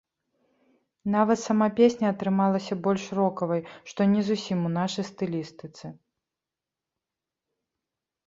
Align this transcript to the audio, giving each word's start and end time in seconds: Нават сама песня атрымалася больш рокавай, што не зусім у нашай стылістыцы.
Нават 1.15 1.39
сама 1.47 1.67
песня 1.79 2.05
атрымалася 2.13 2.77
больш 2.87 3.03
рокавай, 3.19 3.61
што 3.91 4.07
не 4.13 4.21
зусім 4.29 4.59
у 4.69 4.71
нашай 4.79 5.05
стылістыцы. 5.09 5.91